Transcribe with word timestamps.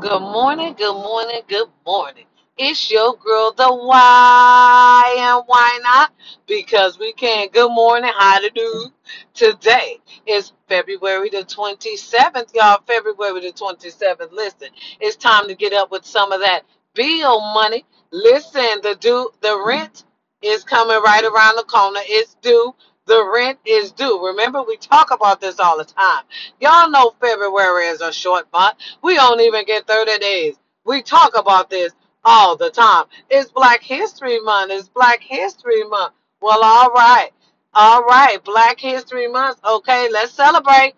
Good 0.00 0.20
morning, 0.20 0.74
good 0.74 0.94
morning, 0.94 1.40
good 1.48 1.68
morning. 1.86 2.26
It's 2.58 2.90
your 2.92 3.16
girl, 3.16 3.52
the 3.52 3.68
why 3.74 5.16
and 5.18 5.44
why 5.46 5.80
not? 5.82 6.12
Because 6.46 6.98
we 6.98 7.14
can. 7.14 7.48
Good 7.48 7.70
morning, 7.72 8.12
how 8.18 8.40
to 8.40 8.50
do? 8.50 8.92
Today 9.34 9.98
is 10.26 10.52
February 10.68 11.30
the 11.30 11.38
27th, 11.44 12.54
y'all. 12.54 12.82
February 12.86 13.40
the 13.40 13.52
27th. 13.52 14.32
Listen, 14.32 14.68
it's 15.00 15.16
time 15.16 15.48
to 15.48 15.54
get 15.54 15.72
up 15.72 15.90
with 15.90 16.04
some 16.04 16.30
of 16.32 16.40
that 16.42 16.62
bill 16.94 17.40
money. 17.54 17.86
Listen, 18.12 18.80
the 18.82 18.96
due, 19.00 19.30
the 19.40 19.64
rent 19.66 20.04
is 20.42 20.62
coming 20.64 21.00
right 21.02 21.24
around 21.24 21.56
the 21.56 21.64
corner. 21.64 22.00
It's 22.04 22.34
due. 22.42 22.74
The 23.08 23.24
rent 23.34 23.58
is 23.66 23.92
due. 23.92 24.24
Remember, 24.26 24.62
we 24.62 24.76
talk 24.78 25.12
about 25.12 25.40
this 25.40 25.60
all 25.60 25.78
the 25.78 25.86
time. 25.86 26.24
Y'all 26.60 26.90
know 26.90 27.14
February 27.20 27.86
is 27.86 28.02
a 28.02 28.12
short 28.12 28.46
month. 28.52 28.76
We 29.02 29.16
don't 29.16 29.40
even 29.40 29.64
get 29.66 29.88
30 29.88 30.18
days. 30.18 30.56
We 30.84 31.02
talk 31.02 31.36
about 31.36 31.70
this 31.70 31.94
all 32.24 32.56
the 32.56 32.70
time. 32.70 33.06
It's 33.30 33.50
Black 33.50 33.82
History 33.82 34.40
Month. 34.40 34.72
It's 34.72 34.90
Black 34.90 35.20
History 35.22 35.84
Month. 35.84 36.14
Well, 36.42 36.62
all 36.62 36.90
right. 36.92 37.30
All 37.74 38.02
right. 38.04 38.44
Black 38.44 38.80
History 38.80 39.28
Month. 39.28 39.58
Okay, 39.64 40.10
let's 40.12 40.32
celebrate. 40.32 40.94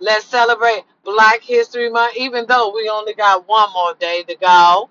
Let's 0.00 0.26
celebrate 0.26 0.84
Black 1.04 1.42
History 1.42 1.90
Month, 1.90 2.16
even 2.16 2.46
though 2.46 2.72
we 2.74 2.88
only 2.88 3.14
got 3.14 3.48
one 3.48 3.72
more 3.74 3.94
day 4.00 4.24
to 4.24 4.36
go. 4.36 4.90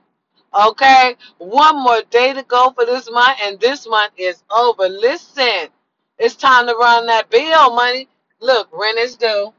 Okay, 0.54 1.16
one 1.40 1.84
more 1.84 2.02
day 2.12 2.34
to 2.34 2.44
go 2.44 2.72
for 2.72 2.86
this 2.86 3.12
month, 3.12 3.40
and 3.44 3.60
this 3.60 3.88
month 3.88 4.14
is 4.18 4.44
over. 4.52 4.90
Listen, 4.90 5.70
it's 6.18 6.36
time 6.36 6.68
to 6.68 6.76
run 6.76 7.06
that 7.08 7.30
bill 7.30 7.76
money. 7.76 8.08
Look, 8.40 8.70
rent 8.72 8.98
is 9.00 9.16
due. 9.16 9.54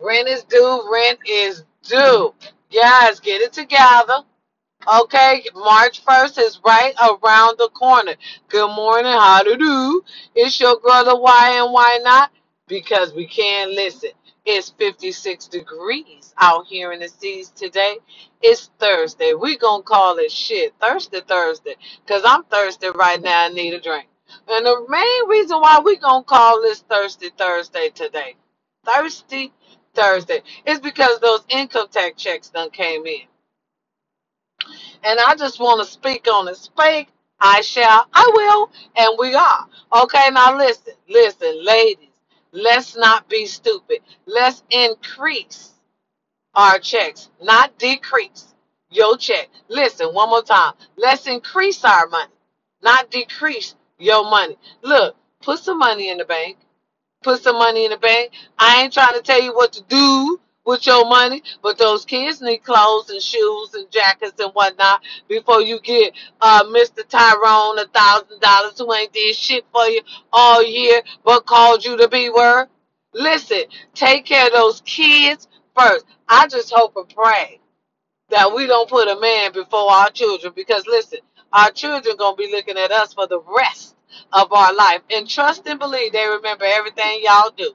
Rent 0.00 0.28
is 0.28 0.44
due. 0.44 0.88
Rent 0.90 1.18
is 1.26 1.64
due. 1.82 2.34
Guys, 2.72 3.20
get 3.20 3.40
it 3.40 3.52
together. 3.52 4.22
Okay, 5.02 5.44
March 5.54 6.04
1st 6.04 6.38
is 6.38 6.60
right 6.64 6.94
around 7.00 7.58
the 7.58 7.68
corner. 7.74 8.14
Good 8.48 8.74
morning, 8.74 9.12
how 9.12 9.42
to 9.42 9.56
do? 9.56 10.02
It's 10.34 10.60
your 10.60 10.78
girl, 10.78 11.04
the 11.04 11.16
why 11.16 11.60
and 11.62 11.72
why 11.72 12.00
not? 12.02 12.30
Because 12.68 13.12
we 13.12 13.26
can 13.26 13.74
listen. 13.74 14.10
It's 14.46 14.70
56 14.70 15.48
degrees 15.48 16.32
out 16.38 16.66
here 16.66 16.92
in 16.92 17.00
the 17.00 17.08
seas 17.08 17.50
today. 17.50 17.96
It's 18.40 18.70
Thursday. 18.78 19.34
we 19.34 19.58
going 19.58 19.82
to 19.82 19.86
call 19.86 20.16
it 20.18 20.32
shit. 20.32 20.72
Thursday, 20.80 21.20
Thursday. 21.20 21.74
Because 22.06 22.22
I'm 22.24 22.44
thirsty 22.44 22.88
right 22.94 23.20
now. 23.20 23.46
I 23.46 23.48
need 23.48 23.74
a 23.74 23.80
drink. 23.80 24.06
And 24.50 24.64
the 24.66 24.86
main 24.88 25.28
reason 25.28 25.60
why 25.60 25.80
we 25.84 25.96
going 25.96 26.22
to 26.22 26.26
call 26.28 26.62
this 26.62 26.80
Thirsty 26.80 27.30
Thursday 27.36 27.90
today, 27.90 28.36
Thirsty 28.86 29.52
Thursday, 29.94 30.42
is 30.66 30.80
because 30.80 31.20
those 31.20 31.44
income 31.48 31.88
tax 31.90 32.22
checks 32.22 32.48
done 32.48 32.70
came 32.70 33.06
in. 33.06 33.22
And 35.04 35.20
I 35.20 35.34
just 35.36 35.60
want 35.60 35.84
to 35.84 35.90
speak 35.90 36.26
on 36.32 36.48
it. 36.48 36.56
Speak, 36.56 37.08
I 37.40 37.60
shall, 37.60 38.06
I 38.12 38.30
will, 38.34 38.70
and 38.96 39.18
we 39.18 39.34
are. 39.34 39.66
Okay, 40.02 40.30
now 40.32 40.56
listen, 40.56 40.94
listen, 41.08 41.64
ladies, 41.64 42.08
let's 42.52 42.96
not 42.96 43.28
be 43.28 43.46
stupid. 43.46 43.98
Let's 44.26 44.62
increase 44.70 45.72
our 46.54 46.78
checks, 46.78 47.30
not 47.42 47.78
decrease 47.78 48.46
your 48.90 49.16
check. 49.18 49.48
Listen, 49.68 50.08
one 50.14 50.30
more 50.30 50.42
time. 50.42 50.72
Let's 50.96 51.26
increase 51.26 51.84
our 51.84 52.08
money, 52.08 52.32
not 52.82 53.10
decrease 53.10 53.74
your 53.98 54.24
money. 54.24 54.58
Look, 54.82 55.16
put 55.42 55.60
some 55.60 55.78
money 55.78 56.10
in 56.10 56.18
the 56.18 56.26
bank 56.26 56.58
put 57.22 57.42
some 57.42 57.56
money 57.58 57.84
in 57.84 57.90
the 57.90 57.98
bank. 57.98 58.32
I 58.58 58.82
ain't 58.82 58.92
trying 58.92 59.14
to 59.14 59.22
tell 59.22 59.42
you 59.42 59.54
what 59.54 59.72
to 59.74 59.82
do 59.88 60.40
with 60.66 60.86
your 60.86 61.06
money, 61.08 61.42
but 61.62 61.78
those 61.78 62.04
kids 62.04 62.42
need 62.42 62.58
clothes 62.58 63.10
and 63.10 63.22
shoes 63.22 63.74
and 63.74 63.90
jackets 63.90 64.40
and 64.40 64.52
whatnot 64.52 65.02
before 65.28 65.62
you 65.62 65.80
get 65.80 66.12
uh, 66.42 66.64
Mr. 66.64 67.06
Tyrone 67.08 67.78
a 67.78 67.86
thousand 67.88 68.40
dollars 68.40 68.78
who 68.78 68.92
ain't 68.94 69.12
did 69.12 69.34
shit 69.34 69.64
for 69.72 69.86
you 69.86 70.02
all 70.32 70.62
year 70.62 71.02
but 71.24 71.46
called 71.46 71.84
you 71.84 71.96
to 71.96 72.08
be 72.08 72.30
word. 72.30 72.68
Listen, 73.14 73.62
take 73.94 74.26
care 74.26 74.46
of 74.46 74.52
those 74.52 74.82
kids 74.82 75.48
first. 75.76 76.06
I 76.28 76.46
just 76.48 76.72
hope 76.74 76.96
and 76.96 77.08
pray 77.08 77.60
that 78.30 78.54
we 78.54 78.66
don't 78.66 78.88
put 78.90 79.08
a 79.08 79.20
man 79.20 79.52
before 79.52 79.90
our 79.90 80.10
children 80.10 80.52
because 80.56 80.86
listen, 80.86 81.20
our 81.52 81.70
children 81.70 82.16
gonna 82.16 82.36
be 82.36 82.50
looking 82.50 82.76
at 82.76 82.90
us 82.90 83.14
for 83.14 83.26
the 83.26 83.40
rest 83.56 83.96
of 84.32 84.52
our 84.52 84.74
life. 84.74 85.02
And 85.10 85.28
trust 85.28 85.66
and 85.66 85.78
believe 85.78 86.12
they 86.12 86.26
remember 86.26 86.64
everything 86.64 87.20
y'all 87.22 87.50
do. 87.56 87.72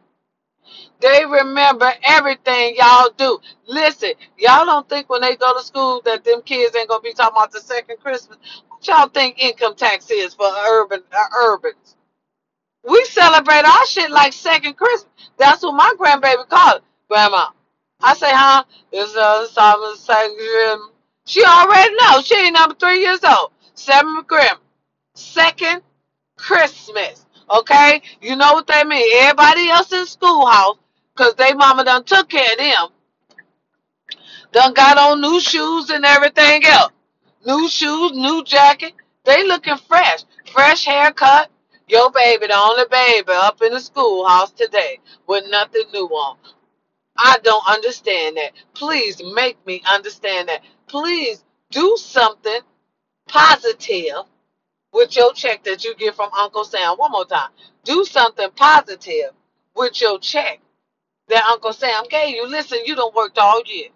They 1.01 1.25
remember 1.25 1.91
everything 2.03 2.75
y'all 2.77 3.09
do. 3.17 3.39
Listen, 3.67 4.11
y'all 4.37 4.65
don't 4.65 4.87
think 4.87 5.09
when 5.09 5.21
they 5.21 5.35
go 5.35 5.57
to 5.57 5.63
school 5.63 6.01
that 6.05 6.23
them 6.23 6.41
kids 6.43 6.75
ain't 6.75 6.89
gonna 6.89 7.01
be 7.01 7.13
talking 7.13 7.35
about 7.35 7.51
the 7.51 7.59
second 7.61 7.97
Christmas. 7.99 8.37
What 8.69 8.87
y'all 8.87 9.09
think 9.09 9.37
income 9.39 9.75
tax 9.75 10.09
is 10.11 10.33
for 10.33 10.47
urban 10.47 11.01
uh, 11.11 11.25
urbans? 11.45 11.95
We 12.87 13.03
celebrate 13.05 13.65
our 13.65 13.85
shit 13.87 14.11
like 14.11 14.33
second 14.33 14.75
Christmas. 14.75 15.11
That's 15.37 15.63
what 15.63 15.73
my 15.75 15.93
grandbaby 15.99 16.47
called 16.49 16.77
it. 16.77 16.83
Grandma. 17.09 17.47
I 18.01 18.13
say, 18.15 18.31
huh? 18.31 18.65
It's 18.91 19.15
uh 19.15 19.47
seven 19.47 19.95
second. 19.97 20.89
She 21.25 21.43
already 21.45 21.95
knows. 21.95 22.27
She 22.27 22.35
ain't 22.35 22.53
number 22.53 22.75
three 22.75 23.01
years 23.01 23.23
old. 23.23 23.52
Seven 23.73 24.23
Grim. 24.27 24.57
Second 25.15 25.81
Christmas. 26.37 27.25
Okay? 27.49 28.01
You 28.21 28.35
know 28.35 28.53
what 28.53 28.67
they 28.67 28.83
mean. 28.83 29.07
Everybody 29.21 29.69
else 29.69 29.91
in 29.91 30.05
schoolhouse, 30.05 30.77
cause 31.15 31.35
they 31.35 31.53
mama 31.53 31.83
done 31.83 32.03
took 32.03 32.29
care 32.29 32.51
of 32.53 32.57
them, 32.57 32.87
done 34.51 34.73
got 34.73 34.97
on 34.97 35.21
new 35.21 35.39
shoes 35.39 35.89
and 35.89 36.05
everything 36.05 36.65
else. 36.65 36.91
New 37.45 37.67
shoes, 37.67 38.13
new 38.13 38.43
jacket. 38.43 38.93
They 39.25 39.45
looking 39.45 39.77
fresh. 39.77 40.23
Fresh 40.51 40.85
haircut. 40.85 41.49
Your 41.87 42.11
baby, 42.11 42.47
the 42.47 42.55
only 42.55 42.85
baby 42.89 43.31
up 43.33 43.61
in 43.61 43.73
the 43.73 43.79
schoolhouse 43.79 44.51
today 44.51 44.99
with 45.27 45.43
nothing 45.49 45.83
new 45.93 46.07
on. 46.07 46.37
I 47.17 47.37
don't 47.43 47.67
understand 47.69 48.37
that. 48.37 48.51
Please 48.73 49.21
make 49.35 49.63
me 49.65 49.81
understand 49.91 50.47
that. 50.47 50.61
Please 50.87 51.43
do 51.71 51.95
something 51.97 52.59
positive 53.27 54.25
with 54.93 55.15
your 55.15 55.33
check 55.33 55.63
that 55.63 55.83
you 55.83 55.95
get 55.95 56.15
from 56.15 56.29
Uncle 56.33 56.63
Sam. 56.63 56.97
One 56.97 57.11
more 57.11 57.25
time. 57.25 57.49
Do 57.83 58.05
something 58.05 58.49
positive 58.55 59.31
with 59.75 59.99
your 60.01 60.19
check 60.19 60.59
that 61.29 61.43
Uncle 61.45 61.73
Sam 61.73 62.03
gave 62.09 62.35
you. 62.35 62.47
Listen, 62.47 62.79
you 62.85 62.95
don't 62.95 63.15
worked 63.15 63.39
all 63.39 63.61
year. 63.65 63.89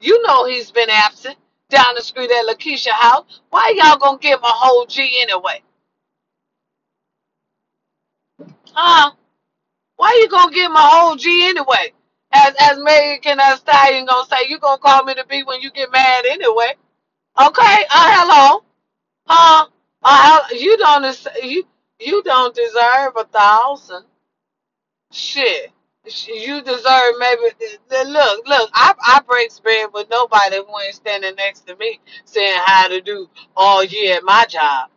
You 0.00 0.22
know 0.22 0.46
he's 0.46 0.70
been 0.70 0.90
absent 0.90 1.36
down 1.70 1.94
the 1.96 2.02
street 2.02 2.30
at 2.30 2.46
Lakeisha 2.46 2.90
house. 2.90 3.40
Why 3.50 3.72
y'all 3.76 3.98
gonna 3.98 4.18
give 4.18 4.38
him 4.38 4.44
a 4.44 4.48
whole 4.48 4.86
G 4.86 5.20
anyway? 5.22 5.62
Huh? 8.72 9.12
Why 9.96 10.16
you 10.20 10.28
gonna 10.28 10.52
give 10.52 10.66
him 10.66 10.76
a 10.76 10.80
whole 10.80 11.16
G 11.16 11.46
anyway? 11.48 11.92
As 12.32 12.54
as 12.60 12.78
Megan 12.78 13.38
Thee 13.38 13.56
Stallion 13.56 14.06
gonna 14.06 14.28
say, 14.28 14.48
you 14.48 14.58
gonna 14.58 14.78
call 14.78 15.04
me 15.04 15.14
to 15.14 15.26
be 15.26 15.42
when 15.42 15.60
you 15.60 15.70
get 15.70 15.90
mad 15.90 16.26
anyway. 16.26 16.74
Okay? 17.40 17.84
Uh 17.90 18.10
hello. 18.12 18.64
Huh? 19.26 19.66
Uh, 20.02 20.40
you 20.52 20.76
don't 20.78 21.28
you 21.42 21.64
you 22.00 22.22
don't 22.24 22.54
deserve 22.54 23.14
a 23.18 23.24
thousand. 23.24 24.04
Shit. 25.12 25.72
You 26.28 26.62
deserve 26.62 27.14
maybe. 27.18 27.42
Look, 27.90 28.46
look. 28.46 28.70
I 28.74 28.94
I 29.06 29.20
break 29.28 29.50
bread 29.62 29.88
with 29.92 30.08
nobody 30.10 30.56
who 30.56 30.80
ain't 30.84 30.94
standing 30.94 31.34
next 31.36 31.62
to 31.66 31.76
me 31.76 32.00
saying 32.24 32.60
how 32.64 32.88
to 32.88 33.00
do 33.00 33.28
all 33.56 33.84
year 33.84 34.16
at 34.16 34.24
my 34.24 34.46
job. 34.48 34.90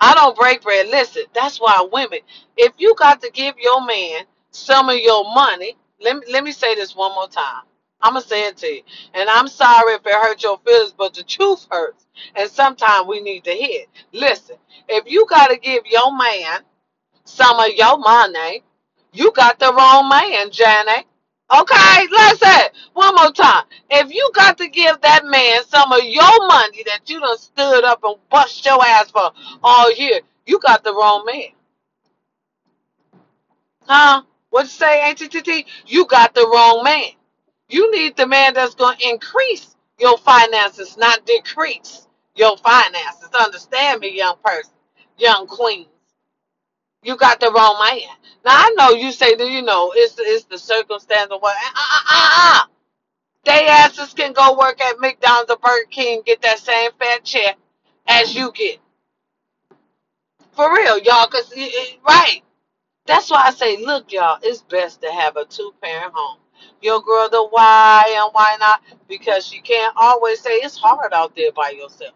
I 0.00 0.14
don't 0.14 0.36
break 0.36 0.62
bread. 0.62 0.88
Listen, 0.88 1.24
that's 1.34 1.58
why 1.60 1.88
women. 1.92 2.20
If 2.56 2.74
you 2.78 2.94
got 2.98 3.22
to 3.22 3.30
give 3.30 3.56
your 3.58 3.84
man 3.86 4.24
some 4.50 4.88
of 4.90 4.96
your 4.98 5.24
money, 5.34 5.76
let 6.00 6.16
me 6.16 6.22
let 6.32 6.44
me 6.44 6.52
say 6.52 6.74
this 6.74 6.96
one 6.96 7.14
more 7.14 7.28
time. 7.28 7.64
I'm 8.02 8.14
gonna 8.14 8.24
say 8.26 8.46
it 8.48 8.58
to 8.58 8.68
you, 8.68 8.82
and 9.14 9.28
I'm 9.30 9.48
sorry 9.48 9.94
if 9.94 10.06
it 10.06 10.12
hurt 10.14 10.42
your 10.42 10.58
feelings, 10.60 10.94
but 10.96 11.14
the 11.14 11.24
truth 11.24 11.66
hurts, 11.70 12.06
and 12.36 12.50
sometimes 12.50 13.08
we 13.08 13.20
need 13.22 13.44
to 13.44 13.52
hear. 13.52 13.82
it. 13.82 13.88
Listen, 14.12 14.56
if 14.88 15.04
you 15.10 15.26
got 15.28 15.48
to 15.48 15.58
give 15.58 15.84
your 15.86 16.16
man 16.16 16.60
some 17.24 17.60
of 17.60 17.70
your 17.76 17.98
money, 17.98 18.64
you 19.12 19.32
got 19.32 19.60
the 19.60 19.72
wrong 19.74 20.08
man, 20.08 20.50
Janet. 20.50 21.06
Okay, 21.54 22.08
listen, 22.10 22.68
one 22.94 23.14
more 23.16 23.32
time. 23.32 23.64
If 23.90 24.12
you 24.14 24.30
got 24.34 24.58
to 24.58 24.68
give 24.68 25.00
that 25.02 25.26
man 25.26 25.64
some 25.66 25.92
of 25.92 26.04
your 26.04 26.48
money 26.48 26.82
that 26.86 27.02
you 27.10 27.20
done 27.20 27.38
stood 27.38 27.84
up 27.84 28.00
and 28.04 28.16
bust 28.30 28.64
your 28.64 28.82
ass 28.84 29.10
for 29.12 29.30
all 29.62 29.92
year, 29.94 30.20
you 30.46 30.60
got 30.60 30.84
the 30.84 30.94
wrong 30.94 31.24
man. 31.26 31.50
Huh? 33.86 34.22
What 34.50 34.64
you 34.64 34.68
say, 34.70 35.02
Auntie 35.02 35.28
TT? 35.28 35.66
You 35.86 36.06
got 36.06 36.34
the 36.34 36.42
wrong 36.52 36.82
man. 36.84 37.12
You 37.72 37.90
need 37.92 38.16
the 38.18 38.28
man 38.28 38.54
that's 38.54 38.76
going 38.76 38.98
to 38.98 39.10
increase 39.10 39.76
your 39.98 40.18
finances, 40.18 40.98
not 40.98 41.26
decrease 41.26 42.06
your 42.36 42.58
finances. 42.58 43.30
Understand 43.40 44.00
me, 44.02 44.16
young 44.16 44.36
person, 44.44 44.72
young 45.18 45.48
queens. 45.48 45.88
You 47.02 47.16
got 47.16 47.40
the 47.40 47.50
wrong 47.52 47.78
man. 47.84 48.00
Now 48.44 48.52
I 48.52 48.74
know 48.78 48.90
you 48.90 49.12
say 49.12 49.34
that 49.36 49.50
you 49.50 49.62
know 49.62 49.92
it's 49.96 50.16
it's 50.18 50.44
the 50.46 50.58
circumstance 50.58 51.30
or 51.32 51.40
what. 51.40 51.56
Uh, 51.56 51.70
uh, 51.76 52.00
uh, 52.10 52.30
uh. 52.62 52.66
They 53.44 53.66
asses 53.68 54.14
can 54.14 54.34
go 54.34 54.58
work 54.58 54.80
at 54.80 55.00
McDonald's 55.00 55.50
or 55.50 55.58
Burger 55.58 55.88
King, 55.90 56.22
get 56.26 56.42
that 56.42 56.60
same 56.60 56.92
fat 57.00 57.24
check 57.24 57.58
as 58.08 58.34
you 58.34 58.52
get. 58.52 58.78
For 60.52 60.72
real, 60.74 60.98
y'all, 60.98 61.26
cause 61.28 61.52
right. 62.06 62.42
That's 63.06 63.30
why 63.30 63.44
I 63.46 63.52
say, 63.52 63.84
look, 63.84 64.12
y'all, 64.12 64.38
it's 64.42 64.62
best 64.62 65.02
to 65.02 65.12
have 65.12 65.36
a 65.36 65.44
two-parent 65.46 66.12
home. 66.14 66.38
Your 66.80 67.00
girl, 67.02 67.28
the 67.28 67.46
why 67.50 68.14
and 68.16 68.30
why 68.32 68.56
not? 68.58 68.82
Because 69.08 69.52
you 69.52 69.62
can't 69.62 69.94
always 69.96 70.40
say 70.40 70.50
it's 70.56 70.76
hard 70.76 71.12
out 71.12 71.34
there 71.36 71.52
by 71.52 71.70
yourself. 71.70 72.14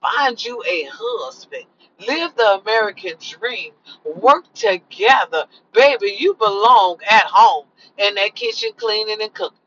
Find 0.00 0.42
you 0.44 0.62
a 0.66 0.88
husband. 0.92 1.64
Live 2.06 2.34
the 2.36 2.60
American 2.60 3.14
dream. 3.20 3.72
Work 4.04 4.52
together. 4.54 5.44
Baby, 5.72 6.16
you 6.18 6.34
belong 6.34 6.98
at 7.10 7.26
home 7.26 7.66
in 7.98 8.14
that 8.14 8.34
kitchen 8.34 8.70
cleaning 8.76 9.20
and 9.20 9.34
cooking. 9.34 9.58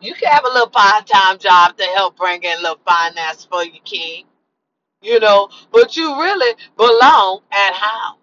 You 0.00 0.14
can 0.14 0.30
have 0.30 0.44
a 0.44 0.48
little 0.52 0.68
part-time 0.68 1.38
job 1.38 1.76
to 1.76 1.84
help 1.84 2.16
bring 2.16 2.42
in 2.42 2.58
a 2.58 2.62
little 2.62 2.80
finance 2.86 3.44
for 3.44 3.64
your 3.64 3.82
king. 3.84 4.24
You 5.02 5.20
know, 5.20 5.48
but 5.72 5.96
you 5.96 6.20
really 6.20 6.56
belong 6.76 7.40
at 7.52 7.72
home. 7.74 8.18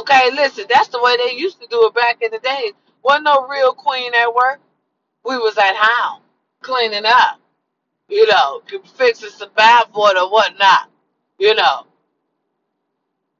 Okay, 0.00 0.30
listen, 0.32 0.66
that's 0.68 0.88
the 0.88 1.00
way 1.00 1.16
they 1.16 1.36
used 1.36 1.60
to 1.60 1.66
do 1.68 1.86
it 1.86 1.94
back 1.94 2.22
in 2.22 2.30
the 2.30 2.38
days. 2.38 2.72
Wasn't 3.06 3.24
no 3.26 3.48
real 3.48 3.74
queen 3.74 4.12
at 4.14 4.34
work. 4.34 4.60
We 5.24 5.38
was 5.38 5.58
at 5.58 5.76
home, 5.76 6.22
cleaning 6.62 7.06
up, 7.06 7.40
you 8.08 8.26
know, 8.28 8.62
fixing 8.96 9.30
some 9.30 9.50
bath 9.56 9.90
water 9.94 10.20
or 10.20 10.30
whatnot, 10.32 10.90
you 11.38 11.54
know. 11.54 11.86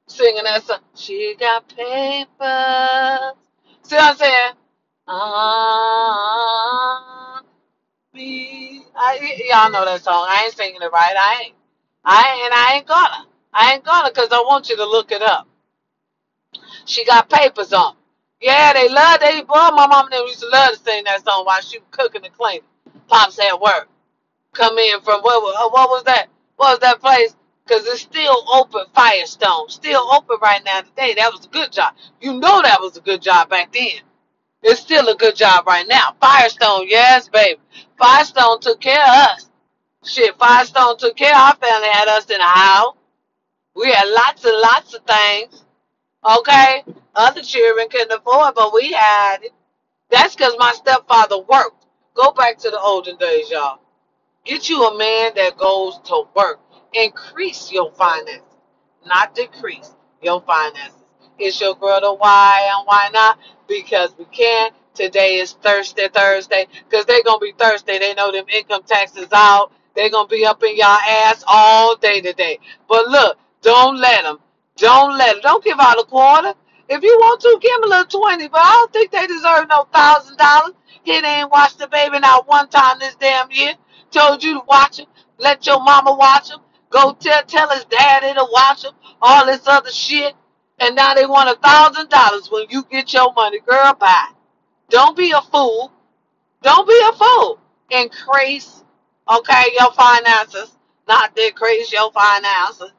Singing 0.07 0.43
that 0.45 0.63
song. 0.63 0.79
She 0.95 1.35
got 1.39 1.67
papers. 1.69 1.79
See 3.83 3.95
what 3.95 4.11
I'm 4.11 4.17
saying? 4.17 4.53
Uh, 5.07 5.21
me. 8.13 8.83
Y'all 9.49 9.71
know 9.71 9.85
that 9.85 10.01
song. 10.03 10.27
I 10.29 10.43
ain't 10.45 10.55
singing 10.55 10.81
it 10.81 10.91
right. 10.93 11.15
I 11.17 11.43
ain't. 11.45 11.55
I 12.05 12.33
ain't, 12.33 12.45
and 12.45 12.53
I 12.55 12.73
ain't 12.77 12.87
gonna. 12.87 13.27
I 13.53 13.73
ain't 13.73 13.83
gonna 13.85 14.09
because 14.11 14.29
I 14.31 14.39
want 14.41 14.69
you 14.69 14.77
to 14.77 14.85
look 14.85 15.11
it 15.11 15.21
up. 15.23 15.47
She 16.85 17.05
got 17.05 17.29
papers 17.29 17.73
on. 17.73 17.96
Yeah, 18.41 18.73
they 18.73 18.89
love 18.89 19.19
they 19.21 19.41
boy. 19.43 19.53
My 19.75 19.87
mom 19.87 20.09
and 20.11 20.27
used 20.27 20.41
to 20.41 20.49
love 20.49 20.73
to 20.73 20.79
sing 20.79 21.03
that 21.05 21.25
song 21.25 21.45
while 21.45 21.61
she 21.61 21.79
was 21.79 21.87
cooking 21.91 22.25
and 22.25 22.33
cleaning. 22.37 22.61
Pops 23.07 23.39
at 23.39 23.59
work. 23.59 23.89
Come 24.53 24.77
in 24.77 25.01
from 25.01 25.21
what? 25.21 25.55
uh, 25.57 25.69
What 25.69 25.89
was 25.89 26.03
that? 26.05 26.27
What 26.57 26.71
was 26.71 26.79
that 26.79 27.01
place? 27.01 27.35
Cause 27.67 27.85
it's 27.87 28.01
still 28.01 28.43
open. 28.53 28.81
Firestone 28.95 29.69
still 29.69 30.11
open 30.13 30.37
right 30.41 30.61
now 30.65 30.81
today. 30.81 31.15
That 31.15 31.31
was 31.33 31.45
a 31.45 31.49
good 31.49 31.71
job. 31.71 31.95
You 32.21 32.33
know 32.39 32.61
that 32.63 32.81
was 32.81 32.97
a 32.97 33.01
good 33.01 33.21
job 33.21 33.49
back 33.49 33.73
then. 33.73 34.01
It's 34.63 34.81
still 34.81 35.07
a 35.09 35.15
good 35.15 35.35
job 35.35 35.67
right 35.67 35.87
now. 35.87 36.15
Firestone, 36.21 36.87
yes, 36.89 37.29
baby. 37.29 37.59
Firestone 37.97 38.59
took 38.61 38.81
care 38.81 39.01
of 39.01 39.09
us. 39.09 39.49
Shit, 40.05 40.37
Firestone 40.39 40.97
took 40.97 41.17
care 41.17 41.33
of 41.35 41.41
our 41.41 41.55
family. 41.57 41.89
Had 41.89 42.09
us 42.09 42.29
in 42.29 42.41
a 42.41 42.45
house. 42.45 42.95
We 43.75 43.91
had 43.91 44.07
lots 44.09 44.45
and 44.45 44.57
lots 44.59 44.93
of 44.95 45.03
things. 45.05 45.65
Okay? 46.27 46.83
Other 47.15 47.41
children 47.41 47.89
couldn't 47.89 48.11
afford, 48.17 48.55
but 48.55 48.73
we 48.73 48.91
had 48.93 49.43
it. 49.43 49.53
That's 50.11 50.35
because 50.35 50.55
my 50.59 50.73
stepfather 50.73 51.39
worked. 51.39 51.87
Go 52.15 52.31
back 52.31 52.57
to 52.59 52.69
the 52.69 52.79
olden 52.79 53.17
days, 53.17 53.49
y'all. 53.51 53.79
Get 54.45 54.69
you 54.69 54.83
a 54.85 54.97
man 54.97 55.33
that 55.35 55.57
goes 55.57 55.99
to 56.05 56.23
work. 56.35 56.59
Increase 56.93 57.71
your 57.71 57.91
finances, 57.93 58.41
not 59.05 59.35
decrease 59.35 59.91
your 60.23 60.41
finances. 60.41 60.95
It's 61.39 61.61
your 61.61 61.75
girl 61.75 62.01
to 62.01 62.13
why 62.13 62.71
and 62.75 62.87
why 62.87 63.09
not? 63.13 63.39
Because 63.67 64.15
we 64.19 64.25
can. 64.25 64.71
Today 64.95 65.35
is 65.37 65.53
Thursday, 65.53 66.09
Thursday, 66.13 66.67
because 66.89 67.05
they're 67.05 67.23
going 67.23 67.39
to 67.39 67.45
be 67.45 67.53
Thursday. 67.57 67.99
They 67.99 68.13
know 68.15 68.31
them 68.31 68.45
income 68.53 68.83
taxes 68.85 69.29
out. 69.33 69.71
They're 69.95 70.09
going 70.09 70.27
to 70.27 70.35
be 70.35 70.45
up 70.45 70.61
in 70.63 70.75
y'all 70.77 70.99
ass 70.99 71.43
all 71.47 71.95
day 71.97 72.21
today. 72.21 72.59
But 72.89 73.07
look, 73.07 73.37
don't 73.61 73.97
let 73.99 74.23
them. 74.23 74.39
Don't 74.77 75.17
let. 75.17 75.41
Don't 75.41 75.63
give 75.63 75.79
out 75.79 75.99
a 75.99 76.05
quarter. 76.05 76.53
If 76.89 77.03
you 77.03 77.17
want 77.19 77.41
to, 77.41 77.59
give 77.61 77.71
them 77.81 77.83
a 77.85 77.87
little 77.87 78.21
20, 78.21 78.47
but 78.49 78.61
I 78.61 78.71
don't 78.73 78.93
think 78.93 79.11
they 79.11 79.27
deserve 79.27 79.67
no 79.69 79.85
$1,000. 79.93 80.73
He 81.03 81.13
ain't 81.13 81.51
watched 81.51 81.79
the 81.79 81.87
baby 81.87 82.19
not 82.19 82.47
one 82.47 82.69
time 82.69 82.99
this 82.99 83.15
damn 83.15 83.51
year. 83.51 83.73
Told 84.11 84.43
you 84.43 84.55
to 84.55 84.65
watch 84.67 84.99
him. 84.99 85.07
Let 85.37 85.65
your 85.67 85.83
mama 85.83 86.15
watch 86.15 86.49
him. 86.51 86.59
Go 86.89 87.13
tell 87.19 87.43
tell 87.43 87.69
his 87.69 87.85
daddy 87.85 88.33
to 88.33 88.47
watch 88.51 88.85
him. 88.85 88.93
All 89.21 89.45
this 89.45 89.67
other 89.67 89.91
shit. 89.91 90.33
And 90.79 90.95
now 90.95 91.13
they 91.13 91.25
want 91.25 91.49
a 91.49 91.59
thousand 91.61 92.09
dollars 92.09 92.49
when 92.51 92.65
you 92.69 92.83
get 92.89 93.13
your 93.13 93.33
money. 93.33 93.59
Girl, 93.59 93.93
bye. 93.93 94.29
Don't 94.89 95.17
be 95.17 95.31
a 95.31 95.41
fool. 95.41 95.91
Don't 96.61 96.87
be 96.87 96.99
a 97.09 97.13
fool. 97.13 97.59
Increase, 97.91 98.83
okay, 99.29 99.63
your 99.79 99.91
finances. 99.93 100.75
Not 101.07 101.35
decrease 101.35 101.91
your 101.91 102.11
finances. 102.11 102.91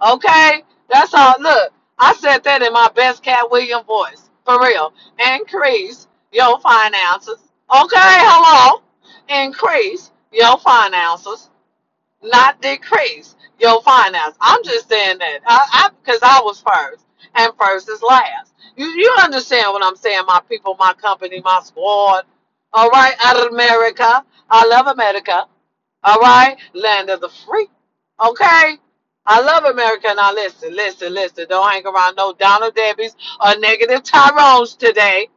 Okay? 0.00 0.62
That's 0.90 1.14
all. 1.14 1.36
Look, 1.40 1.74
I 1.98 2.14
said 2.16 2.44
that 2.44 2.62
in 2.62 2.72
my 2.74 2.90
best 2.96 3.24
Katt 3.24 3.50
William 3.52 3.84
voice. 3.86 4.30
For 4.46 4.60
real. 4.62 4.94
Increase 5.36 6.08
your 6.32 6.60
finances. 6.60 7.38
Okay, 7.74 7.96
hello. 7.98 8.82
Increase 9.30 10.12
your 10.32 10.58
finances 10.60 11.44
not 12.22 12.62
decrease 12.62 13.36
your 13.60 13.82
finances. 13.82 14.38
I'm 14.42 14.64
just 14.64 14.90
saying 14.90 15.18
that 15.20 15.40
I, 15.46 15.68
I 15.72 15.90
because 16.04 16.20
I 16.22 16.42
was 16.42 16.62
first, 16.62 17.06
and 17.36 17.52
first 17.60 17.90
is 17.90 18.02
last. 18.02 18.54
You 18.76 18.86
you 18.86 19.14
understand 19.22 19.72
what 19.72 19.84
I'm 19.84 19.96
saying, 19.96 20.22
my 20.28 20.42
people, 20.48 20.76
my 20.80 20.94
company, 20.94 21.42
my 21.44 21.62
squad. 21.64 22.24
All 22.74 22.90
right, 22.90 23.14
out 23.24 23.40
of 23.40 23.52
America, 23.54 24.24
I 24.50 24.66
love 24.68 24.88
America. 24.88 25.46
All 26.04 26.20
right, 26.20 26.56
land 26.74 27.10
of 27.10 27.20
the 27.20 27.30
free. 27.30 27.68
Okay, 28.24 28.78
I 29.30 29.40
love 29.42 29.64
America. 29.66 30.12
Now 30.16 30.34
listen, 30.34 30.76
listen, 30.76 31.14
listen. 31.14 31.46
Don't 31.50 31.70
hang 31.72 31.86
around 31.86 32.16
no 32.16 32.34
Donald 32.34 32.76
Debbies 32.76 33.16
or 33.40 33.58
negative 33.60 34.02
Tyrones 34.04 34.76
today. 34.76 35.28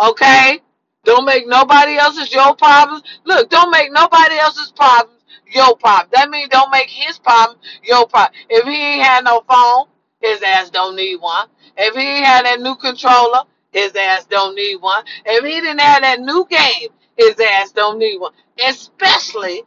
Okay, 0.00 0.60
don't 1.04 1.26
make 1.26 1.48
nobody 1.48 1.96
else's 1.96 2.34
your 2.34 2.56
problems. 2.56 3.04
Look, 3.24 3.50
don't 3.50 3.70
make 3.72 3.92
nobody 3.92 4.36
else's 4.36 4.72
problems 4.72 5.20
your 5.52 5.76
problem. 5.76 6.10
That 6.14 6.30
means 6.30 6.50
don't 6.50 6.72
make 6.72 6.90
his 6.90 7.18
problem 7.20 7.58
your 7.84 8.08
problem. 8.08 8.34
If 8.50 8.66
he 8.66 8.74
ain't 8.74 9.04
had 9.04 9.24
no 9.24 9.42
phone, 9.48 9.86
his 10.20 10.42
ass 10.42 10.70
don't 10.70 10.96
need 10.96 11.16
one. 11.18 11.48
If 11.78 11.94
he 11.94 12.02
ain't 12.02 12.26
had 12.26 12.46
that 12.46 12.60
new 12.60 12.76
controller, 12.76 13.42
his 13.72 13.94
ass 13.96 14.26
don't 14.26 14.56
need 14.56 14.76
one. 14.78 15.04
If 15.26 15.44
he 15.44 15.60
didn't 15.62 15.80
have 15.80 16.02
that 16.02 16.20
new 16.20 16.46
game, 16.50 16.90
his 17.16 17.40
ass 17.40 17.72
don't 17.72 17.98
need 17.98 18.18
one. 18.18 18.32
Especially 18.68 19.62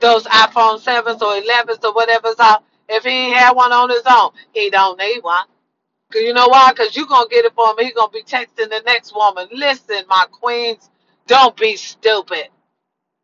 those 0.00 0.24
iPhone 0.24 0.80
7s 0.82 1.20
or 1.22 1.40
11s 1.42 1.84
or 1.84 1.94
whatever's 1.94 2.38
out. 2.40 2.64
If 2.88 3.04
he 3.04 3.10
ain't 3.10 3.36
had 3.36 3.52
one 3.52 3.72
on 3.72 3.90
his 3.90 4.02
own, 4.10 4.30
he 4.52 4.70
don't 4.70 4.98
need 4.98 5.20
one. 5.20 5.44
Cause 6.12 6.22
you 6.22 6.32
know 6.34 6.48
why? 6.48 6.72
Cause 6.76 6.96
you 6.96 7.06
gonna 7.06 7.28
get 7.28 7.44
it 7.44 7.54
for 7.54 7.68
him. 7.70 7.76
He 7.86 7.92
gonna 7.92 8.10
be 8.10 8.22
texting 8.22 8.68
the 8.70 8.82
next 8.86 9.14
woman. 9.14 9.48
Listen, 9.52 10.02
my 10.08 10.24
queens, 10.32 10.90
don't 11.26 11.56
be 11.56 11.76
stupid. 11.76 12.48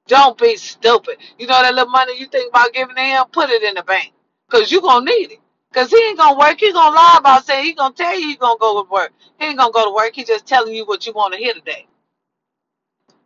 Don't 0.07 0.39
be 0.39 0.57
stupid. 0.57 1.17
You 1.39 1.49
know 1.49 1.61
that 1.63 1.75
little 1.75 1.91
money 1.91 2.19
you 2.19 2.27
think 2.27 2.51
about 2.51 2.73
giving 2.73 2.95
to 2.95 3.03
him, 3.03 3.25
put 3.33 3.51
it 3.51 3.63
in 3.65 3.75
the 3.75 3.83
bank. 3.83 4.13
Cause 4.51 4.71
you 4.71 4.81
gonna 4.81 5.05
need 5.05 5.33
it. 5.33 5.41
Cause 5.75 5.91
he 5.91 5.97
ain't 5.97 6.19
gonna 6.19 6.39
work. 6.39 6.61
He 6.61 6.73
gonna 6.73 6.95
lie 6.95 7.17
about 7.19 7.45
saying 7.45 7.65
he 7.65 7.75
gonna 7.75 7.95
tell 7.95 8.19
you 8.19 8.29
he 8.29 8.37
gonna 8.37 8.59
go 8.61 8.83
to 8.85 8.91
work. 8.91 9.13
He 9.41 9.47
ain't 9.47 9.59
gonna 9.59 9.73
go 9.73 9.85
to 9.87 9.95
work. 9.95 10.13
He 10.15 10.25
just 10.25 10.47
telling 10.47 10.75
you 10.75 10.87
what 10.87 11.07
you 11.07 11.13
want 11.13 11.35
to 11.35 11.41
hear 11.41 11.55
today. 11.55 11.87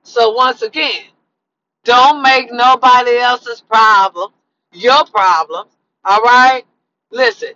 So 0.03 0.33
once 0.33 0.63
again, 0.63 1.05
don't 1.85 2.23
make 2.23 2.53
nobody 2.53 3.19
else's 3.19 3.61
problem 3.63 4.33
your 4.73 5.05
problem. 5.07 5.69
All 6.05 6.23
right. 6.23 6.65
Listen. 7.11 7.51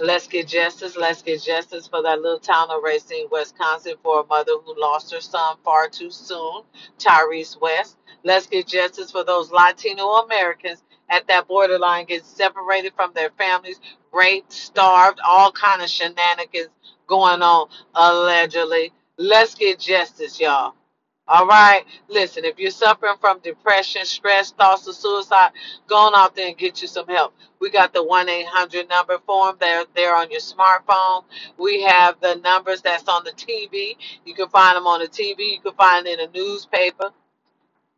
Let's 0.00 0.26
get 0.28 0.48
justice. 0.48 0.96
Let's 0.96 1.22
get 1.22 1.42
justice 1.42 1.88
for 1.88 2.02
that 2.02 2.20
little 2.20 2.40
town 2.40 2.70
of 2.70 2.82
Racine, 2.84 3.28
Wisconsin, 3.32 3.94
for 4.02 4.20
a 4.20 4.26
mother 4.26 4.52
who 4.64 4.80
lost 4.80 5.12
her 5.14 5.20
son 5.20 5.56
far 5.64 5.88
too 5.88 6.10
soon, 6.10 6.62
Tyrese 6.98 7.60
West. 7.60 7.96
Let's 8.24 8.46
get 8.46 8.68
justice 8.68 9.10
for 9.12 9.24
those 9.24 9.52
Latino 9.52 10.04
Americans 10.24 10.82
at 11.10 11.26
that 11.28 11.48
borderline 11.48 12.06
getting 12.06 12.24
separated 12.26 12.94
from 12.96 13.12
their 13.14 13.30
families, 13.38 13.80
raped, 14.12 14.52
starved, 14.52 15.20
all 15.26 15.52
kind 15.52 15.82
of 15.82 15.90
shenanigans 15.90 16.70
going 17.06 17.42
on 17.42 17.68
allegedly. 17.94 18.92
Let's 19.18 19.54
get 19.54 19.80
justice, 19.80 20.40
y'all. 20.40 20.74
All 21.32 21.46
right. 21.46 21.84
Listen, 22.08 22.44
if 22.44 22.58
you're 22.58 22.70
suffering 22.70 23.14
from 23.18 23.38
depression, 23.38 24.04
stress, 24.04 24.52
thoughts 24.52 24.86
of 24.86 24.94
suicide, 24.94 25.52
go 25.86 25.96
on 25.96 26.14
out 26.14 26.36
there 26.36 26.48
and 26.48 26.58
get 26.58 26.82
you 26.82 26.88
some 26.88 27.06
help. 27.06 27.32
We 27.58 27.70
got 27.70 27.94
the 27.94 28.04
1 28.04 28.28
800 28.28 28.86
number 28.90 29.16
form 29.24 29.56
there, 29.58 29.86
there 29.96 30.14
on 30.14 30.30
your 30.30 30.40
smartphone. 30.40 31.24
We 31.56 31.84
have 31.84 32.20
the 32.20 32.34
numbers 32.34 32.82
that's 32.82 33.08
on 33.08 33.24
the 33.24 33.30
TV. 33.30 33.96
You 34.26 34.34
can 34.34 34.50
find 34.50 34.76
them 34.76 34.86
on 34.86 35.00
the 35.00 35.08
TV. 35.08 35.52
You 35.52 35.60
can 35.62 35.72
find 35.72 36.06
it 36.06 36.20
in 36.20 36.28
a 36.28 36.32
newspaper, 36.32 37.12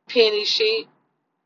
penny 0.09 0.45
sheet, 0.45 0.87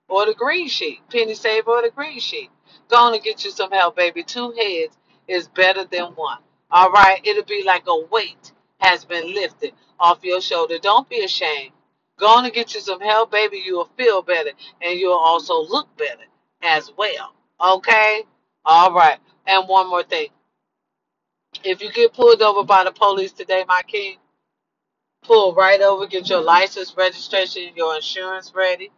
or 0.09 0.26
the 0.26 0.35
green 0.35 0.68
sheet. 0.68 1.00
Penny 1.11 1.35
saver 1.35 1.71
or 1.71 1.80
the 1.80 1.90
green 1.90 2.21
sheet. 2.21 2.50
Go 2.90 2.97
on 2.99 3.14
and 3.14 3.23
get 3.23 3.47
you 3.47 3.50
some 3.50 3.71
help, 3.71 3.97
baby. 3.97 4.23
Two 4.25 4.52
heads 4.52 4.99
is 5.26 5.49
better 5.49 5.87
than 5.87 6.09
one. 6.16 6.40
All 6.71 6.90
right. 6.90 7.18
It'll 7.25 7.45
be 7.45 7.64
like 7.64 7.85
a 7.87 8.04
weight 8.11 8.52
has 8.78 9.07
been 9.07 9.33
lifted 9.35 9.73
off 9.99 10.18
your 10.23 10.42
shoulder. 10.42 10.76
Don't 10.78 11.09
be 11.09 11.25
ashamed. 11.25 11.73
Go 12.18 12.26
on 12.26 12.44
and 12.44 12.54
get 12.54 12.75
you 12.75 12.80
some 12.80 13.00
help, 13.00 13.30
baby. 13.30 13.62
You'll 13.64 13.90
feel 13.96 14.22
better 14.22 14.50
and 14.82 14.98
you'll 14.98 15.12
also 15.12 15.54
look 15.54 15.96
better 15.96 16.25
as 16.62 16.90
well. 16.96 17.34
Okay? 17.60 18.22
All 18.64 18.92
right. 18.92 19.18
And 19.46 19.68
one 19.68 19.88
more 19.88 20.02
thing. 20.02 20.28
If 21.64 21.80
you 21.80 21.90
get 21.92 22.12
pulled 22.12 22.42
over 22.42 22.64
by 22.64 22.84
the 22.84 22.92
police 22.92 23.32
today, 23.32 23.64
my 23.66 23.82
king, 23.87 24.16
pull 25.22 25.54
right 25.54 25.80
over, 25.80 26.06
get 26.06 26.28
your 26.28 26.42
license, 26.42 26.94
registration, 26.96 27.70
your 27.75 27.94
insurance 27.96 28.52
ready. 28.54 28.90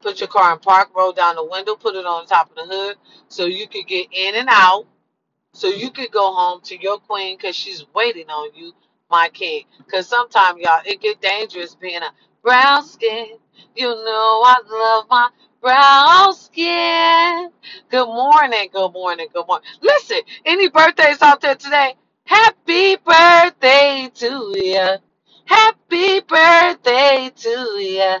Put 0.00 0.20
your 0.20 0.28
car 0.28 0.52
in 0.52 0.58
park, 0.58 0.90
roll 0.94 1.12
down 1.12 1.36
the 1.36 1.44
window, 1.44 1.74
put 1.74 1.96
it 1.96 2.04
on 2.04 2.26
top 2.26 2.50
of 2.50 2.56
the 2.56 2.74
hood 2.74 2.96
so 3.28 3.46
you 3.46 3.66
can 3.66 3.82
get 3.86 4.08
in 4.12 4.34
and 4.36 4.48
out 4.50 4.86
so 5.52 5.68
you 5.68 5.90
could 5.90 6.10
go 6.10 6.34
home 6.34 6.60
to 6.64 6.80
your 6.80 6.98
queen 6.98 7.36
because 7.36 7.56
she's 7.56 7.84
waiting 7.94 8.28
on 8.28 8.54
you, 8.54 8.72
my 9.10 9.28
king. 9.30 9.64
Because 9.78 10.06
sometimes, 10.08 10.60
y'all, 10.60 10.80
it 10.84 11.00
get 11.00 11.20
dangerous 11.20 11.74
being 11.74 12.02
a 12.02 12.10
brown 12.42 12.84
skin. 12.84 13.28
You 13.74 13.88
know 13.88 14.42
I 14.44 14.56
love 14.70 15.06
my 15.10 15.30
brown 15.60 16.34
skin. 16.34 17.50
Good 17.90 18.06
morning, 18.06 18.68
good 18.72 18.92
morning, 18.92 19.28
good 19.32 19.46
morning. 19.46 19.68
Listen, 19.82 20.18
any 20.44 20.68
birthdays 20.68 21.22
out 21.22 21.40
there 21.40 21.54
today? 21.56 21.94
Happy 22.24 22.96
birthday 22.96 24.10
to 24.14 24.54
you. 24.56 24.96
Happy 25.44 26.20
birthday 26.20 27.30
to 27.36 27.50
you. 27.50 28.16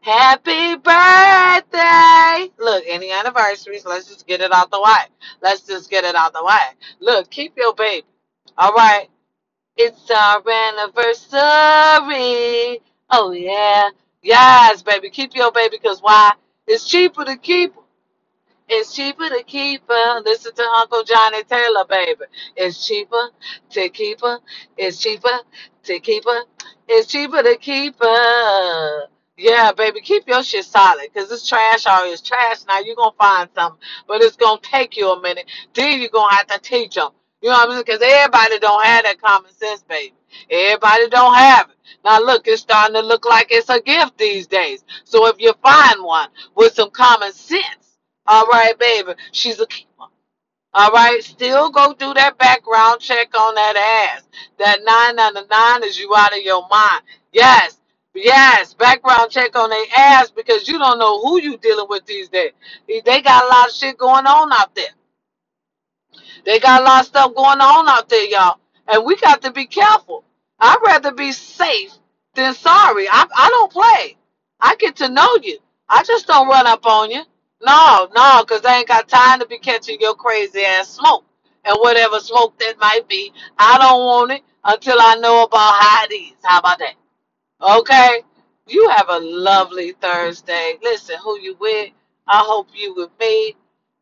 Happy 0.00 0.76
birthday! 0.76 2.50
Look, 2.58 2.84
any 2.88 3.12
anniversaries, 3.12 3.84
let's 3.84 4.08
just 4.08 4.26
get 4.26 4.40
it 4.40 4.52
out 4.52 4.70
the 4.70 4.80
way. 4.80 5.04
Let's 5.42 5.62
just 5.62 5.90
get 5.90 6.04
it 6.04 6.14
out 6.14 6.32
the 6.32 6.44
way. 6.44 6.56
Look, 7.00 7.30
keep 7.30 7.56
your 7.58 7.74
baby. 7.74 8.06
All 8.56 8.72
right. 8.72 9.08
It's 9.78 10.10
our 10.10 10.42
anniversary. 10.50 11.38
Oh, 13.10 13.30
yeah. 13.32 13.90
Yes, 14.22 14.82
baby. 14.82 15.10
Keep 15.10 15.34
your 15.36 15.52
baby 15.52 15.78
because 15.80 16.00
why? 16.02 16.32
It's 16.66 16.88
cheaper 16.88 17.24
to 17.24 17.36
keep. 17.36 17.74
It's 18.68 18.94
cheaper 18.94 19.28
to 19.28 19.42
keep 19.44 19.82
her. 19.88 20.20
Listen 20.22 20.54
to 20.54 20.62
Uncle 20.62 21.02
Johnnie 21.04 21.44
Taylor, 21.44 21.84
baby. 21.88 22.24
It's 22.56 22.86
cheaper 22.86 23.30
to 23.70 23.88
keep 23.90 24.20
her. 24.22 24.38
It's 24.76 24.98
cheaper 25.00 25.38
to 25.84 26.00
keep 26.00 26.24
her. 26.24 26.42
It's 26.88 27.10
cheaper 27.12 27.42
to 27.42 27.56
keep 27.58 27.96
her. 28.02 29.06
Yeah, 29.38 29.72
baby, 29.72 30.00
keep 30.00 30.26
your 30.28 30.42
shit 30.42 30.64
solid 30.64 31.08
because 31.14 31.30
it's 31.32 31.46
trash 31.48 31.84
it's 31.86 32.22
trash 32.22 32.58
now. 32.68 32.80
You're 32.80 32.96
going 32.96 33.12
to 33.12 33.16
find 33.18 33.48
something, 33.54 33.80
but 34.08 34.20
it's 34.22 34.36
going 34.36 34.60
to 34.60 34.68
take 34.70 34.96
you 34.96 35.12
a 35.12 35.20
minute. 35.22 35.46
Then 35.74 36.00
you're 36.00 36.10
going 36.10 36.30
to 36.30 36.36
have 36.36 36.46
to 36.48 36.58
teach 36.60 36.94
them. 36.96 37.10
You 37.42 37.50
know 37.50 37.56
what 37.56 37.68
I'm 37.68 37.72
saying? 37.72 37.84
Because 37.86 38.02
everybody 38.02 38.58
don't 38.60 38.84
have 38.84 39.04
that 39.04 39.20
common 39.20 39.52
sense, 39.52 39.82
baby. 39.84 40.14
Everybody 40.50 41.08
don't 41.10 41.34
have 41.34 41.70
it. 41.70 41.76
Now, 42.04 42.20
look, 42.20 42.48
it's 42.48 42.62
starting 42.62 42.94
to 42.94 43.02
look 43.02 43.24
like 43.26 43.48
it's 43.50 43.68
a 43.70 43.80
gift 43.80 44.18
these 44.18 44.46
days. 44.46 44.84
So 45.04 45.26
if 45.26 45.36
you 45.38 45.52
find 45.62 46.02
one 46.04 46.28
with 46.56 46.74
some 46.74 46.90
common 46.90 47.32
sense, 47.32 47.98
all 48.26 48.46
right, 48.46 48.78
baby, 48.78 49.12
she's 49.32 49.60
a 49.60 49.66
keeper. 49.66 49.88
All 50.74 50.90
right, 50.92 51.22
still 51.24 51.70
go 51.70 51.94
do 51.94 52.14
that 52.14 52.38
background 52.38 53.00
check 53.00 53.34
on 53.38 53.54
that 53.56 53.76
ass. 54.16 54.22
That 54.58 54.80
999 54.84 55.88
is 55.88 55.98
you 55.98 56.14
out 56.16 56.32
of 56.36 56.42
your 56.42 56.66
mind. 56.68 57.02
Yes, 57.32 57.78
Yes, 58.14 58.74
background 58.74 59.30
check 59.30 59.54
on 59.56 59.70
their 59.70 59.84
ass 59.96 60.30
because 60.32 60.68
you 60.68 60.78
don't 60.78 60.98
know 60.98 61.20
who 61.22 61.40
you 61.40 61.56
dealing 61.58 61.86
with 61.88 62.06
these 62.06 62.28
days. 62.28 62.52
They 62.88 63.22
got 63.22 63.44
a 63.44 63.48
lot 63.48 63.68
of 63.68 63.74
shit 63.74 63.98
going 63.98 64.26
on 64.26 64.52
out 64.52 64.74
there. 64.74 64.86
They 66.44 66.60
got 66.60 66.82
a 66.82 66.84
lot 66.84 67.00
of 67.02 67.06
stuff 67.06 67.34
going 67.34 67.60
on 67.60 67.88
out 67.88 68.08
there, 68.08 68.26
y'all. 68.26 68.58
And 68.88 69.04
we 69.04 69.16
got 69.16 69.42
to 69.42 69.52
be 69.52 69.66
careful. 69.66 70.24
I'd 70.60 70.78
rather 70.84 71.12
be 71.12 71.32
safe 71.32 71.92
than 72.34 72.54
sorry. 72.54 73.08
I, 73.08 73.26
I 73.36 73.48
don't 73.50 73.72
play. 73.72 74.16
I 74.60 74.76
get 74.76 74.96
to 74.96 75.08
know 75.08 75.38
you. 75.42 75.58
I 75.88 76.04
just 76.04 76.26
don't 76.26 76.48
run 76.48 76.66
up 76.66 76.86
on 76.86 77.10
you. 77.10 77.22
No, 77.64 78.08
no, 78.14 78.44
because 78.46 78.64
I 78.64 78.78
ain't 78.78 78.88
got 78.88 79.08
time 79.08 79.40
to 79.40 79.46
be 79.46 79.58
catching 79.58 80.00
your 80.00 80.14
crazy 80.14 80.62
ass 80.62 80.90
smoke. 80.90 81.24
And 81.64 81.76
whatever 81.80 82.20
smoke 82.20 82.58
that 82.60 82.74
might 82.80 83.08
be, 83.08 83.32
I 83.58 83.78
don't 83.78 84.00
want 84.04 84.32
it 84.32 84.42
until 84.64 84.98
I 85.00 85.16
know 85.16 85.44
about 85.44 85.82
how 85.82 86.04
it 86.08 86.14
is. 86.14 86.34
How 86.42 86.60
about 86.60 86.78
that? 86.80 86.94
Okay? 87.60 88.22
You 88.68 88.88
have 88.90 89.08
a 89.10 89.18
lovely 89.20 89.92
Thursday. 89.92 90.76
Listen, 90.82 91.16
who 91.22 91.38
you 91.40 91.56
with? 91.60 91.90
I 92.28 92.38
hope 92.46 92.68
you 92.74 92.94
with 92.94 93.10
me. 93.20 93.56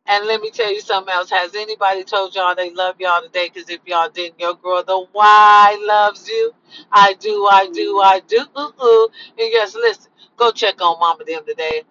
And 0.09 0.27
let 0.27 0.43
me 0.43 0.51
tell 0.51 0.73
you 0.73 0.81
something 0.83 1.13
else. 1.15 1.31
Has 1.31 1.55
anybody 1.57 2.05
told 2.05 2.35
y'all 2.37 2.55
they 2.57 2.73
love 2.75 2.97
y'all 3.01 3.23
today? 3.23 3.51
Because 3.53 3.71
if 3.71 3.81
y'all 3.87 4.11
didn't, 4.11 4.41
your 4.41 4.55
girl, 4.57 4.85
the 4.85 5.07
why 5.13 5.79
loves 5.87 6.29
you. 6.29 6.53
I 6.93 7.15
do, 7.21 7.47
I 7.51 7.69
do, 7.73 8.01
I 8.01 8.21
do. 8.29 8.41
Ooh, 8.59 8.85
ooh. 8.85 9.09
And 9.39 9.51
yes, 9.53 9.75
listen, 9.77 10.13
go 10.37 10.53
check 10.53 10.83
on 10.83 11.01
mama 11.01 11.25
them 11.25 11.43
today. 11.47 11.85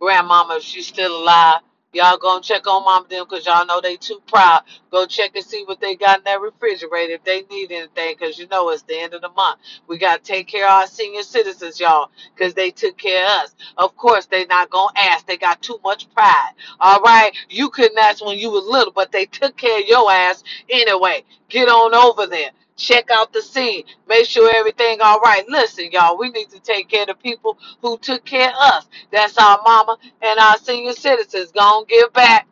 Grandmama, 0.00 0.56
if 0.58 0.64
she's 0.64 0.88
still 0.88 1.22
alive. 1.22 1.60
Y'all 1.98 2.18
gonna 2.18 2.42
check 2.42 2.66
on 2.68 2.84
mom 2.84 3.06
them 3.10 3.26
because 3.28 3.46
y'all 3.46 3.66
know 3.66 3.82
they 3.82 3.96
too 3.96 4.22
proud. 4.28 4.62
Go 4.92 5.06
check 5.06 5.32
and 5.36 5.44
see 5.44 5.64
what 5.66 5.80
they 5.80 5.96
got 5.96 6.20
in 6.20 6.24
that 6.26 6.40
refrigerator 6.40 7.14
if 7.14 7.24
they 7.24 7.42
need 7.50 7.72
anything 7.72 8.16
because 8.18 8.38
you 8.38 8.48
know 8.48 8.70
it's 8.70 8.82
the 8.84 8.98
end 9.00 9.14
of 9.14 9.22
the 9.22 9.30
month. 9.30 9.60
We 9.88 9.98
got 9.98 10.24
to 10.24 10.32
take 10.32 10.48
care 10.48 10.66
of 10.66 10.72
our 10.72 10.88
senior 10.88 11.24
citizens, 11.24 11.80
y'all, 11.80 12.10
because 12.36 12.54
they 12.54 12.70
took 12.72 12.98
care 12.98 13.24
of 13.26 13.30
us. 13.44 13.56
Of 13.78 13.96
course, 13.96 14.26
they 14.26 14.46
not 14.46 14.70
gonna 14.70 14.92
ask. 14.96 15.26
They 15.26 15.38
got 15.38 15.62
too 15.62 15.80
much 15.84 16.10
pride. 16.14 16.52
All 16.80 17.00
right, 17.02 17.32
you 17.50 17.70
couldn't 17.70 17.98
ask 17.98 18.24
when 18.24 18.38
you 18.38 18.50
was 18.52 18.66
little, 18.66 18.94
but 18.94 19.12
they 19.12 19.26
took 19.26 19.56
care 19.58 19.80
of 19.80 19.86
your 19.88 20.10
ass 20.12 20.44
anyway. 20.70 21.24
Get 21.50 21.68
on 21.68 21.94
over 21.94 22.26
there. 22.28 22.52
Check 22.78 23.10
out 23.12 23.32
the 23.34 23.42
scene. 23.42 23.84
Make 24.08 24.26
sure 24.26 24.54
everything 24.54 25.00
all 25.02 25.20
right. 25.20 25.44
Listen, 25.48 25.90
y'all, 25.92 26.18
we 26.18 26.30
need 26.30 26.50
to 26.50 26.60
take 26.60 26.90
care 26.90 27.02
of 27.04 27.08
the 27.08 27.16
people 27.16 27.58
who 27.82 27.98
took 27.98 28.24
care 28.26 28.50
of 28.50 28.56
us. 28.58 28.88
That's 29.12 29.38
our 29.38 29.60
mama 29.64 29.98
and 30.22 30.40
our 30.40 30.58
senior 30.58 30.94
citizens. 30.94 31.52
Go 31.52 31.80
and 31.80 31.88
give 31.88 32.12
back. 32.14 32.48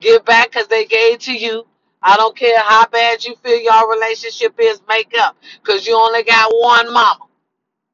Give 0.00 0.24
back 0.24 0.52
because 0.52 0.68
they 0.68 0.86
gave 0.86 1.20
to 1.20 1.34
you. 1.34 1.66
I 2.02 2.16
don't 2.16 2.36
care 2.36 2.60
how 2.60 2.86
bad 2.88 3.24
you 3.24 3.36
feel 3.36 3.60
your 3.60 3.90
relationship 3.92 4.54
is, 4.60 4.80
make 4.88 5.12
up. 5.18 5.36
Because 5.62 5.86
you 5.86 5.96
only 5.96 6.24
got 6.24 6.52
one 6.54 6.92
mama. 6.92 7.26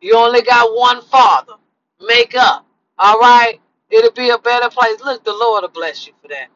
You 0.01 0.17
only 0.17 0.43
got 0.43 0.77
one 0.77 1.03
father. 1.05 1.55
Make 2.01 2.37
up. 2.37 2.67
All 2.99 3.19
right? 3.21 3.61
It'll 3.91 4.13
be 4.13 4.31
a 4.31 4.39
better 4.39 4.71
place. 4.71 5.01
Look, 5.05 5.25
the 5.25 5.33
Lord 5.35 5.63
will 5.63 5.71
bless 5.71 6.07
you 6.07 6.15
for 6.23 6.29
that. 6.29 6.49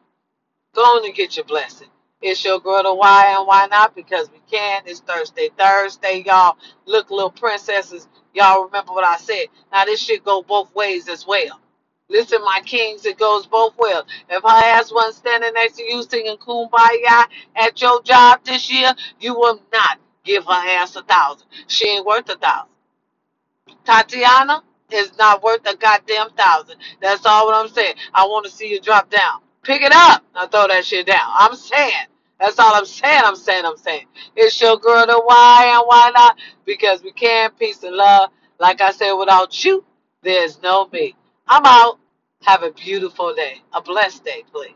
Go 0.75 0.81
on 0.81 1.05
and 1.05 1.15
get 1.15 1.37
your 1.37 1.45
blessing. 1.45 1.89
It's 2.23 2.45
your 2.45 2.59
girl, 2.61 2.83
the 2.83 2.95
why 2.95 3.35
and 3.37 3.47
why 3.47 3.67
not? 3.67 3.95
Because 3.95 4.31
we 4.31 4.41
can. 4.51 4.83
It's 4.87 5.01
Thursday, 5.01 5.49
Thursday, 5.59 6.23
y'all. 6.25 6.57
Look, 6.87 7.11
little 7.11 7.31
princesses, 7.31 8.09
y'all 8.35 8.65
remember 8.65 8.93
what 8.93 9.05
I 9.05 9.17
said. 9.19 9.47
Now, 9.73 9.85
this 9.85 10.01
shit 10.01 10.25
go 10.25 10.43
both 10.43 10.75
ways 10.75 11.09
as 11.09 11.27
well. 11.27 11.61
Listen, 12.09 12.41
my 12.43 12.61
kings, 12.65 13.05
it 13.05 13.19
goes 13.19 13.47
both 13.47 13.77
ways. 13.77 14.03
If 14.29 14.43
her 14.43 14.49
ass 14.49 14.93
wasn't 14.93 15.15
standing 15.17 15.53
next 15.55 15.77
to 15.77 15.83
you 15.83 16.03
singing 16.03 16.37
Kumbaya 16.37 17.25
at 17.55 17.81
your 17.81 18.03
job 18.03 18.41
this 18.45 18.71
year, 18.71 18.93
you 19.21 19.35
will 19.35 19.61
not 19.73 19.99
give 20.25 20.45
her 20.45 20.51
ass 20.53 20.95
a 20.97 21.03
thousand. 21.03 21.47
She 21.67 21.87
ain't 21.89 22.05
worth 22.07 22.29
a 22.29 22.37
thousand. 22.37 22.69
Tatiana 23.85 24.63
is 24.91 25.17
not 25.19 25.43
worth 25.43 25.61
a 25.67 25.77
goddamn 25.77 26.31
thousand. 26.31 26.77
That's 27.01 27.25
all 27.25 27.47
what 27.47 27.55
I'm 27.55 27.69
saying. 27.73 27.95
I 28.13 28.25
want 28.25 28.45
to 28.45 28.51
see 28.51 28.71
you 28.71 28.81
drop 28.81 29.09
down. 29.11 29.41
Pick 29.63 29.83
it 29.83 29.93
up. 29.93 30.23
Now 30.35 30.47
throw 30.47 30.67
that 30.69 30.85
shit 30.85 31.07
down. 31.07 31.29
I'm 31.33 31.55
saying. 31.55 32.07
That's 32.43 32.59
all 32.59 32.75
I'm 32.75 32.85
saying. 32.85 33.21
I'm 33.23 33.37
saying. 33.37 33.65
I'm 33.65 33.77
saying. 33.77 34.07
It's 34.35 34.61
your 34.61 34.77
girl, 34.77 35.07
the 35.07 35.21
why 35.25 35.71
and 35.77 35.85
why 35.87 36.11
not? 36.13 36.37
Because 36.65 37.01
we 37.01 37.13
can. 37.13 37.51
Peace 37.57 37.83
and 37.83 37.95
love. 37.95 38.31
Like 38.59 38.81
I 38.81 38.91
said, 38.91 39.13
without 39.13 39.63
you, 39.63 39.85
there's 40.23 40.61
no 40.61 40.89
me. 40.91 41.15
I'm 41.47 41.63
out. 41.65 41.99
Have 42.43 42.63
a 42.63 42.71
beautiful 42.71 43.33
day. 43.33 43.61
A 43.73 43.81
blessed 43.81 44.25
day, 44.25 44.43
please. 44.51 44.73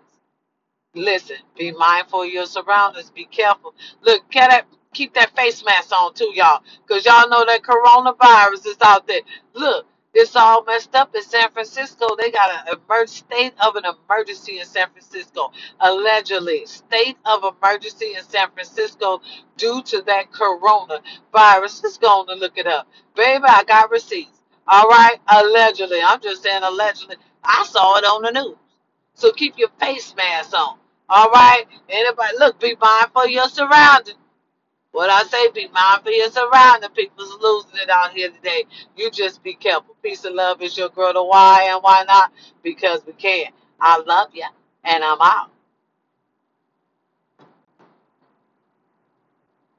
Listen, 0.95 1.37
be 1.57 1.73
mindful 1.73 2.23
of 2.23 2.29
your 2.29 2.45
surroundings. 2.45 3.11
Be 3.11 3.25
careful. 3.25 3.75
Look, 4.01 4.29
get 4.31 4.65
keep 4.93 5.13
that 5.15 5.35
face 5.35 5.63
mask 5.65 5.91
on 5.91 6.13
too, 6.13 6.31
y'all. 6.35 6.63
Because 6.87 7.05
y'all 7.05 7.29
know 7.29 7.45
that 7.45 7.63
coronavirus 7.63 8.67
is 8.67 8.77
out 8.81 9.07
there. 9.07 9.21
Look, 9.55 9.85
it's 10.17 10.35
all 10.35 10.63
messed 10.65 10.95
up 10.95 11.15
in 11.15 11.23
San 11.23 11.51
Francisco. 11.51 12.07
They 12.19 12.31
got 12.31 12.51
an 12.67 12.75
emerg- 12.77 13.09
state 13.09 13.53
of 13.61 13.77
an 13.77 13.83
emergency 13.85 14.59
in 14.59 14.65
San 14.67 14.89
Francisco. 14.91 15.51
Allegedly, 15.81 16.65
state 16.67 17.17
of 17.25 17.45
emergency 17.45 18.15
in 18.17 18.23
San 18.25 18.51
Francisco 18.51 19.21
due 19.57 19.83
to 19.83 20.03
that 20.03 20.31
coronavirus. 20.33 21.83
Let's 21.83 21.99
go 21.99 22.21
on 22.21 22.29
and 22.31 22.41
look 22.41 22.57
it 22.57 22.67
up. 22.67 22.87
Baby, 23.15 23.45
I 23.47 23.63
got 23.65 23.91
receipts. 23.91 24.41
All 24.67 24.89
right? 24.89 25.17
Allegedly. 25.29 25.99
I'm 26.03 26.21
just 26.21 26.43
saying 26.43 26.63
allegedly. 26.63 27.17
I 27.43 27.65
saw 27.69 27.97
it 27.99 28.05
on 28.05 28.23
the 28.23 28.31
news. 28.31 28.57
So 29.15 29.31
keep 29.33 29.57
your 29.57 29.69
face 29.79 30.15
mask 30.17 30.53
on. 30.55 30.79
All 31.09 31.29
right? 31.31 31.65
Anybody, 31.89 32.37
look, 32.39 32.59
be 32.59 32.75
mindful 32.81 33.23
of 33.23 33.31
your 33.31 33.49
surroundings. 33.49 34.17
What 34.97 35.11
I 35.11 35.23
say, 35.25 35.51
be 35.51 35.69
mindful 35.69 36.11
of 36.11 36.17
your 36.17 36.31
surroundings. 36.31 36.93
People's 36.95 37.37
losing 37.41 37.79
it 37.83 37.89
out 37.91 38.13
here 38.13 38.31
today. 38.31 38.65
You 38.97 39.11
just 39.11 39.43
be 39.43 39.55
careful. 39.55 39.95
Peace 40.03 40.25
and 40.25 40.35
love 40.35 40.61
is 40.63 40.77
your 40.77 40.89
girl, 40.89 41.13
the 41.13 41.23
why 41.23 41.69
and 41.71 41.81
why 41.83 42.05
not? 42.07 42.33
Because 42.63 43.01
we 43.07 43.13
can. 43.13 43.47
I 43.81 43.99
love 43.99 44.29
you, 44.33 44.45
and 44.85 45.03
I'm 45.03 45.19
out. 45.21 45.51